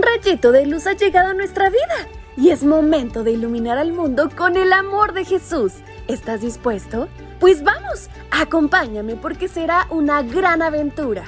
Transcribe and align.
Un 0.00 0.06
rayito 0.06 0.50
de 0.50 0.64
luz 0.64 0.86
ha 0.86 0.94
llegado 0.94 1.28
a 1.28 1.34
nuestra 1.34 1.68
vida 1.68 2.08
y 2.34 2.48
es 2.48 2.64
momento 2.64 3.22
de 3.22 3.32
iluminar 3.32 3.76
al 3.76 3.92
mundo 3.92 4.30
con 4.34 4.56
el 4.56 4.72
amor 4.72 5.12
de 5.12 5.26
Jesús. 5.26 5.74
¿Estás 6.08 6.40
dispuesto? 6.40 7.06
Pues 7.38 7.62
vamos, 7.62 8.08
acompáñame 8.30 9.16
porque 9.16 9.46
será 9.46 9.86
una 9.90 10.22
gran 10.22 10.62
aventura. 10.62 11.26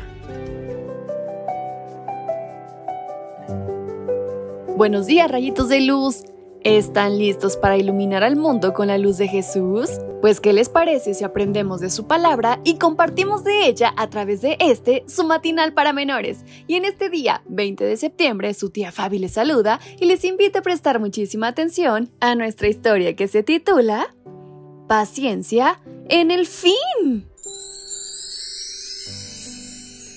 Buenos 4.74 5.04
días, 5.04 5.30
rayitos 5.30 5.68
de 5.68 5.82
luz. 5.82 6.24
¿Están 6.64 7.18
listos 7.18 7.56
para 7.56 7.76
iluminar 7.76 8.22
al 8.22 8.36
mundo 8.36 8.72
con 8.72 8.86
la 8.86 8.96
luz 8.96 9.18
de 9.18 9.26
Jesús? 9.26 9.90
Pues, 10.20 10.40
¿qué 10.40 10.52
les 10.52 10.68
parece 10.68 11.12
si 11.12 11.24
aprendemos 11.24 11.80
de 11.80 11.90
su 11.90 12.06
palabra 12.06 12.60
y 12.62 12.76
compartimos 12.76 13.42
de 13.42 13.66
ella 13.66 13.92
a 13.96 14.08
través 14.10 14.42
de 14.42 14.56
este, 14.60 15.02
su 15.08 15.24
matinal 15.24 15.72
para 15.72 15.92
menores? 15.92 16.44
Y 16.68 16.76
en 16.76 16.84
este 16.84 17.10
día, 17.10 17.42
20 17.48 17.84
de 17.84 17.96
septiembre, 17.96 18.54
su 18.54 18.70
tía 18.70 18.92
Fabi 18.92 19.18
les 19.18 19.32
saluda 19.32 19.80
y 19.98 20.04
les 20.04 20.24
invita 20.24 20.60
a 20.60 20.62
prestar 20.62 21.00
muchísima 21.00 21.48
atención 21.48 22.10
a 22.20 22.36
nuestra 22.36 22.68
historia 22.68 23.16
que 23.16 23.26
se 23.26 23.42
titula 23.42 24.14
Paciencia 24.86 25.80
en 26.08 26.30
el 26.30 26.46
fin. 26.46 27.31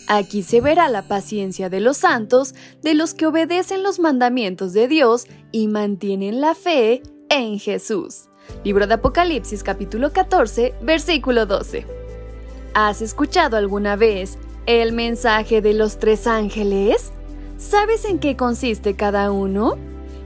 Aquí 0.08 0.44
se 0.44 0.62
verá 0.62 0.88
la 0.88 1.04
paciencia 1.04 1.70
de 1.70 1.80
los 1.80 1.98
santos, 1.98 2.54
de 2.84 2.94
los 2.94 3.14
que 3.14 3.26
obedecen 3.26 3.82
los 3.82 4.00
mandamientos 4.00 4.72
de 4.74 4.88
Dios 4.88 5.26
y 5.52 5.68
mantienen 5.68 6.42
la 6.42 6.54
fe 6.54 7.02
en 7.30 7.58
Jesús. 7.60 8.30
Libro 8.64 8.86
de 8.86 8.94
Apocalipsis 8.96 9.64
capítulo 9.64 10.14
14, 10.14 10.76
versículo 10.84 11.48
12. 11.48 11.86
¿Has 12.76 13.02
escuchado 13.02 13.58
alguna 13.58 13.96
vez 13.96 14.38
el 14.68 14.92
mensaje 14.92 15.62
de 15.62 15.74
los 15.74 15.98
tres 15.98 16.28
ángeles? 16.28 17.12
¿Sabes 17.58 18.06
en 18.06 18.20
qué 18.20 18.38
consiste 18.38 18.96
cada 18.96 19.32
uno? 19.32 19.76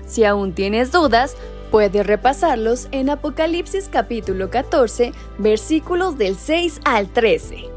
Si 0.05 0.25
aún 0.25 0.53
tienes 0.53 0.91
dudas, 0.91 1.37
puedes 1.71 2.05
repasarlos 2.05 2.89
en 2.91 3.09
Apocalipsis 3.09 3.87
capítulo 3.89 4.49
14, 4.49 5.13
versículos 5.37 6.17
del 6.17 6.35
6 6.35 6.81
al 6.83 7.07
13. 7.07 7.68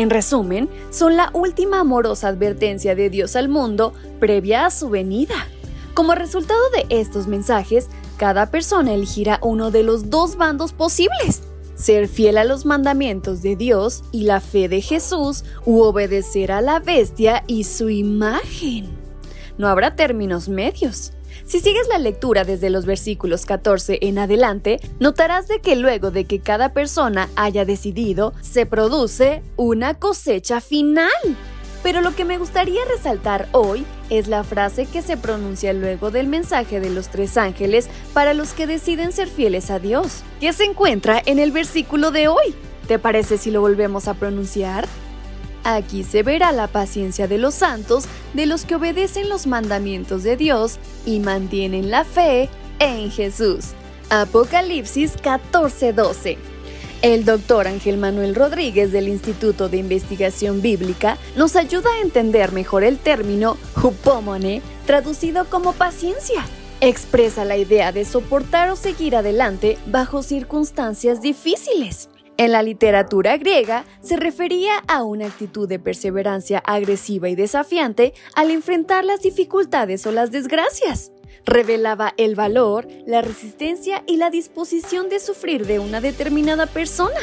En 0.00 0.08
resumen, 0.08 0.70
son 0.88 1.18
la 1.18 1.28
última 1.34 1.80
amorosa 1.80 2.28
advertencia 2.28 2.94
de 2.94 3.10
Dios 3.10 3.36
al 3.36 3.50
mundo 3.50 3.92
previa 4.18 4.64
a 4.64 4.70
su 4.70 4.88
venida. 4.88 5.34
Como 5.92 6.14
resultado 6.14 6.58
de 6.70 6.86
estos 6.88 7.26
mensajes, 7.26 7.90
cada 8.16 8.50
persona 8.50 8.94
elegirá 8.94 9.38
uno 9.42 9.70
de 9.70 9.82
los 9.82 10.08
dos 10.08 10.38
bandos 10.38 10.72
posibles. 10.72 11.42
Ser 11.74 12.08
fiel 12.08 12.38
a 12.38 12.44
los 12.44 12.64
mandamientos 12.64 13.42
de 13.42 13.56
Dios 13.56 14.02
y 14.10 14.22
la 14.22 14.40
fe 14.40 14.70
de 14.70 14.80
Jesús 14.80 15.44
u 15.66 15.82
obedecer 15.82 16.50
a 16.50 16.62
la 16.62 16.80
bestia 16.80 17.44
y 17.46 17.64
su 17.64 17.90
imagen. 17.90 18.88
No 19.58 19.68
habrá 19.68 19.96
términos 19.96 20.48
medios. 20.48 21.12
Si 21.44 21.60
sigues 21.60 21.88
la 21.88 21.98
lectura 21.98 22.44
desde 22.44 22.70
los 22.70 22.86
versículos 22.86 23.46
14 23.46 23.98
en 24.02 24.18
adelante, 24.18 24.80
notarás 24.98 25.48
de 25.48 25.60
que 25.60 25.76
luego 25.76 26.10
de 26.10 26.24
que 26.24 26.40
cada 26.40 26.72
persona 26.72 27.28
haya 27.36 27.64
decidido, 27.64 28.32
se 28.40 28.66
produce 28.66 29.42
una 29.56 29.94
cosecha 29.94 30.60
final. 30.60 31.10
Pero 31.82 32.02
lo 32.02 32.14
que 32.14 32.24
me 32.24 32.38
gustaría 32.38 32.84
resaltar 32.84 33.48
hoy 33.52 33.86
es 34.10 34.28
la 34.28 34.44
frase 34.44 34.86
que 34.86 35.02
se 35.02 35.16
pronuncia 35.16 35.72
luego 35.72 36.10
del 36.10 36.26
mensaje 36.26 36.78
de 36.80 36.90
los 36.90 37.08
tres 37.08 37.36
ángeles 37.36 37.88
para 38.12 38.34
los 38.34 38.52
que 38.52 38.66
deciden 38.66 39.12
ser 39.12 39.28
fieles 39.28 39.70
a 39.70 39.78
Dios, 39.78 40.22
que 40.40 40.52
se 40.52 40.64
encuentra 40.64 41.22
en 41.24 41.38
el 41.38 41.52
versículo 41.52 42.10
de 42.10 42.28
hoy. 42.28 42.54
¿Te 42.86 42.98
parece 42.98 43.38
si 43.38 43.50
lo 43.50 43.60
volvemos 43.60 44.08
a 44.08 44.14
pronunciar? 44.14 44.86
Aquí 45.64 46.04
se 46.04 46.22
verá 46.22 46.52
la 46.52 46.68
paciencia 46.68 47.28
de 47.28 47.38
los 47.38 47.54
santos, 47.54 48.04
de 48.34 48.46
los 48.46 48.64
que 48.64 48.76
obedecen 48.76 49.28
los 49.28 49.46
mandamientos 49.46 50.22
de 50.22 50.36
Dios 50.36 50.78
y 51.04 51.20
mantienen 51.20 51.90
la 51.90 52.04
fe 52.04 52.48
en 52.78 53.10
Jesús. 53.10 53.66
Apocalipsis 54.08 55.16
14:12. 55.16 56.38
El 57.02 57.24
doctor 57.24 57.66
Ángel 57.66 57.96
Manuel 57.96 58.34
Rodríguez 58.34 58.92
del 58.92 59.08
Instituto 59.08 59.70
de 59.70 59.78
Investigación 59.78 60.60
Bíblica 60.60 61.16
nos 61.34 61.56
ayuda 61.56 61.88
a 61.90 62.02
entender 62.02 62.52
mejor 62.52 62.84
el 62.84 62.98
término 62.98 63.56
hupomone, 63.82 64.60
traducido 64.86 65.46
como 65.46 65.72
paciencia. 65.72 66.44
Expresa 66.82 67.44
la 67.44 67.56
idea 67.56 67.92
de 67.92 68.04
soportar 68.04 68.70
o 68.70 68.76
seguir 68.76 69.16
adelante 69.16 69.78
bajo 69.86 70.22
circunstancias 70.22 71.22
difíciles. 71.22 72.08
En 72.40 72.52
la 72.52 72.62
literatura 72.62 73.36
griega 73.36 73.84
se 74.00 74.16
refería 74.16 74.78
a 74.88 75.02
una 75.02 75.26
actitud 75.26 75.68
de 75.68 75.78
perseverancia 75.78 76.58
agresiva 76.60 77.28
y 77.28 77.34
desafiante 77.34 78.14
al 78.34 78.50
enfrentar 78.50 79.04
las 79.04 79.20
dificultades 79.20 80.06
o 80.06 80.10
las 80.10 80.30
desgracias. 80.30 81.12
Revelaba 81.44 82.14
el 82.16 82.36
valor, 82.36 82.88
la 83.06 83.20
resistencia 83.20 84.02
y 84.06 84.16
la 84.16 84.30
disposición 84.30 85.10
de 85.10 85.20
sufrir 85.20 85.66
de 85.66 85.80
una 85.80 86.00
determinada 86.00 86.64
persona. 86.64 87.20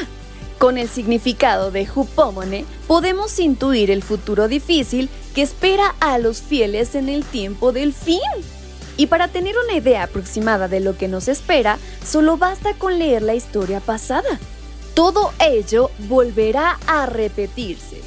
Con 0.58 0.78
el 0.78 0.88
significado 0.88 1.72
de 1.72 1.88
Hupomone, 1.92 2.64
podemos 2.86 3.40
intuir 3.40 3.90
el 3.90 4.04
futuro 4.04 4.46
difícil 4.46 5.10
que 5.34 5.42
espera 5.42 5.96
a 5.98 6.18
los 6.18 6.42
fieles 6.42 6.94
en 6.94 7.08
el 7.08 7.24
tiempo 7.24 7.72
del 7.72 7.92
fin. 7.92 8.20
Y 8.96 9.08
para 9.08 9.26
tener 9.26 9.56
una 9.64 9.78
idea 9.78 10.04
aproximada 10.04 10.68
de 10.68 10.78
lo 10.78 10.96
que 10.96 11.08
nos 11.08 11.26
espera, 11.26 11.76
solo 12.06 12.36
basta 12.36 12.74
con 12.74 13.00
leer 13.00 13.22
la 13.22 13.34
historia 13.34 13.80
pasada. 13.80 14.38
Todo 14.98 15.32
ello 15.38 15.92
volverá 16.08 16.76
a 16.88 17.06
repetirse. 17.06 18.02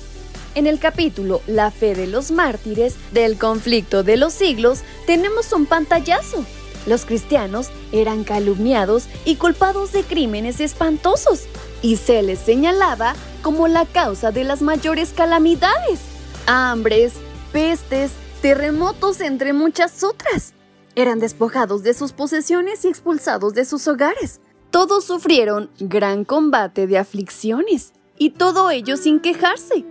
En 0.55 0.67
el 0.67 0.77
capítulo 0.77 1.41
La 1.47 1.71
fe 1.71 1.95
de 1.95 2.05
los 2.05 2.31
mártires 2.31 2.97
del 3.13 3.37
conflicto 3.37 4.03
de 4.03 4.17
los 4.17 4.33
siglos 4.33 4.81
tenemos 5.07 5.53
un 5.53 5.67
pantallazo. 5.67 6.43
Los 6.85 7.05
cristianos 7.05 7.69
eran 7.93 8.25
calumniados 8.25 9.05
y 9.23 9.37
culpados 9.37 9.93
de 9.93 10.03
crímenes 10.03 10.59
espantosos 10.59 11.43
y 11.81 11.95
se 11.95 12.21
les 12.23 12.39
señalaba 12.39 13.15
como 13.41 13.69
la 13.69 13.85
causa 13.85 14.33
de 14.33 14.43
las 14.43 14.61
mayores 14.61 15.13
calamidades, 15.15 16.01
hambres, 16.45 17.13
pestes, 17.53 18.11
terremotos, 18.41 19.21
entre 19.21 19.53
muchas 19.53 20.03
otras. 20.03 20.51
Eran 20.95 21.19
despojados 21.19 21.83
de 21.83 21.93
sus 21.93 22.11
posesiones 22.11 22.83
y 22.83 22.89
expulsados 22.89 23.53
de 23.53 23.63
sus 23.63 23.87
hogares. 23.87 24.41
Todos 24.71 25.03
sufrieron 25.03 25.69
gran 25.79 26.23
combate 26.23 26.87
de 26.87 26.97
aflicciones, 26.97 27.91
y 28.17 28.29
todo 28.29 28.71
ello 28.71 28.95
sin 28.95 29.19
quejarse. 29.19 29.83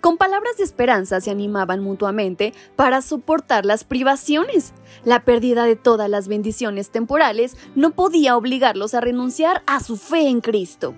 Con 0.00 0.16
palabras 0.16 0.56
de 0.58 0.62
esperanza 0.62 1.20
se 1.20 1.32
animaban 1.32 1.82
mutuamente 1.82 2.54
para 2.76 3.02
soportar 3.02 3.66
las 3.66 3.82
privaciones. 3.82 4.74
La 5.04 5.24
pérdida 5.24 5.64
de 5.64 5.74
todas 5.74 6.08
las 6.08 6.28
bendiciones 6.28 6.90
temporales 6.90 7.56
no 7.74 7.90
podía 7.90 8.36
obligarlos 8.36 8.94
a 8.94 9.00
renunciar 9.00 9.64
a 9.66 9.80
su 9.80 9.96
fe 9.96 10.28
en 10.28 10.40
Cristo. 10.40 10.94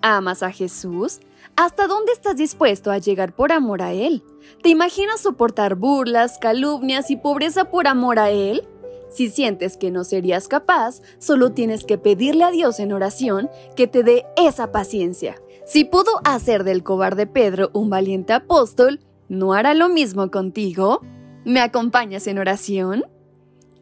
¿Amas 0.00 0.42
a 0.42 0.50
Jesús? 0.50 1.20
¿Hasta 1.56 1.88
dónde 1.88 2.12
estás 2.12 2.36
dispuesto 2.36 2.90
a 2.90 2.96
llegar 2.96 3.34
por 3.34 3.52
amor 3.52 3.82
a 3.82 3.92
Él? 3.92 4.22
¿Te 4.62 4.70
imaginas 4.70 5.20
soportar 5.20 5.74
burlas, 5.74 6.38
calumnias 6.38 7.10
y 7.10 7.16
pobreza 7.16 7.66
por 7.66 7.86
amor 7.86 8.18
a 8.18 8.30
Él? 8.30 8.66
Si 9.08 9.30
sientes 9.30 9.76
que 9.76 9.90
no 9.90 10.04
serías 10.04 10.48
capaz, 10.48 11.00
solo 11.18 11.52
tienes 11.52 11.84
que 11.84 11.98
pedirle 11.98 12.44
a 12.44 12.50
Dios 12.50 12.80
en 12.80 12.92
oración 12.92 13.50
que 13.76 13.86
te 13.86 14.02
dé 14.02 14.26
esa 14.36 14.70
paciencia. 14.72 15.36
Si 15.66 15.84
pudo 15.84 16.10
hacer 16.24 16.64
del 16.64 16.82
cobarde 16.82 17.26
Pedro 17.26 17.70
un 17.72 17.90
valiente 17.90 18.32
apóstol, 18.32 19.00
¿no 19.28 19.52
hará 19.52 19.74
lo 19.74 19.88
mismo 19.88 20.30
contigo? 20.30 21.02
¿Me 21.44 21.60
acompañas 21.60 22.26
en 22.26 22.38
oración? 22.38 23.04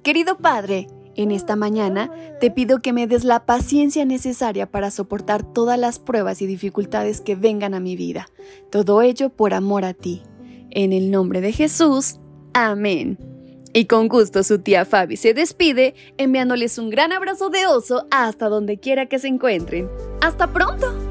Querido 0.02 0.38
Padre, 0.38 0.86
en 1.16 1.30
esta 1.30 1.56
mañana 1.56 2.10
te 2.40 2.50
pido 2.50 2.80
que 2.80 2.92
me 2.92 3.06
des 3.06 3.24
la 3.24 3.46
paciencia 3.46 4.04
necesaria 4.04 4.70
para 4.70 4.90
soportar 4.90 5.42
todas 5.42 5.78
las 5.78 5.98
pruebas 5.98 6.42
y 6.42 6.46
dificultades 6.46 7.20
que 7.20 7.34
vengan 7.34 7.74
a 7.74 7.80
mi 7.80 7.96
vida. 7.96 8.28
Todo 8.70 9.02
ello 9.02 9.30
por 9.30 9.54
amor 9.54 9.84
a 9.84 9.94
ti. 9.94 10.22
En 10.70 10.92
el 10.92 11.10
nombre 11.10 11.40
de 11.40 11.52
Jesús. 11.52 12.20
Amén. 12.52 13.35
Y 13.76 13.84
con 13.84 14.08
gusto 14.08 14.42
su 14.42 14.60
tía 14.60 14.86
Fabi 14.86 15.18
se 15.18 15.34
despide 15.34 15.94
enviándoles 16.16 16.78
un 16.78 16.88
gran 16.88 17.12
abrazo 17.12 17.50
de 17.50 17.66
oso 17.66 18.06
hasta 18.10 18.48
donde 18.48 18.78
quiera 18.78 19.04
que 19.04 19.18
se 19.18 19.28
encuentren. 19.28 19.86
¡Hasta 20.22 20.50
pronto! 20.50 21.05